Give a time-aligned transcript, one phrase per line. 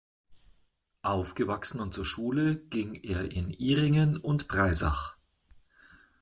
[1.03, 5.15] Aufgewachsen und zur Schule ging er in Ihringen und Breisach.